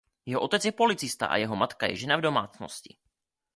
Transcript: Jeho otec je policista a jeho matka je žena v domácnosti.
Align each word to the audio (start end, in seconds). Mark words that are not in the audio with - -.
Jeho 0.25 0.41
otec 0.41 0.65
je 0.65 0.71
policista 0.73 1.25
a 1.29 1.35
jeho 1.37 1.53
matka 1.55 1.85
je 1.87 1.95
žena 2.09 2.15
v 2.17 2.25
domácnosti. 2.29 2.91